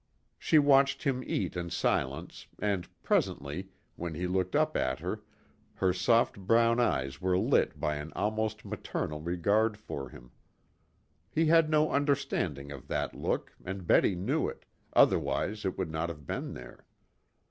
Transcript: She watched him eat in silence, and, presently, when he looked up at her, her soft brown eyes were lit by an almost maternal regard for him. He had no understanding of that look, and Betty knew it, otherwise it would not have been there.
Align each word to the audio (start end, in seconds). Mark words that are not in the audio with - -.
She 0.39 0.57
watched 0.57 1.03
him 1.03 1.23
eat 1.27 1.55
in 1.55 1.69
silence, 1.69 2.47
and, 2.57 2.87
presently, 3.03 3.69
when 3.97 4.15
he 4.15 4.25
looked 4.25 4.55
up 4.55 4.75
at 4.75 4.97
her, 4.97 5.21
her 5.75 5.93
soft 5.93 6.39
brown 6.39 6.79
eyes 6.79 7.21
were 7.21 7.37
lit 7.37 7.79
by 7.79 7.97
an 7.97 8.11
almost 8.15 8.65
maternal 8.65 9.21
regard 9.21 9.77
for 9.77 10.09
him. 10.09 10.31
He 11.29 11.45
had 11.45 11.69
no 11.69 11.91
understanding 11.91 12.71
of 12.71 12.87
that 12.87 13.13
look, 13.13 13.53
and 13.63 13.85
Betty 13.85 14.15
knew 14.15 14.47
it, 14.49 14.65
otherwise 14.91 15.65
it 15.65 15.77
would 15.77 15.91
not 15.91 16.09
have 16.09 16.25
been 16.25 16.55
there. 16.55 16.87